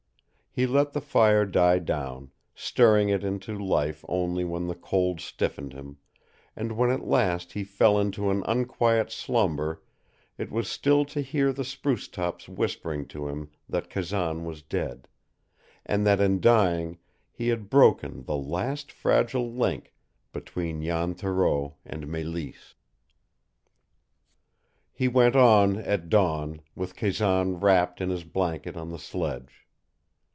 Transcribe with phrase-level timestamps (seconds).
[0.53, 5.71] He let the fire die down, stirring it into life only when the cold stiffened
[5.71, 5.97] him,
[6.57, 9.81] and when at last he fell into an unquiet slumber
[10.37, 15.07] it was still to hear the spruce tops whispering to him that Kazan was dead,
[15.85, 16.97] and that in dying
[17.31, 19.93] he had broken the last fragile link
[20.33, 22.73] between Jan Thoreau and Mélisse.
[24.91, 29.65] He went on at dawn, with Kazan wrapped in his blanket on the sledge.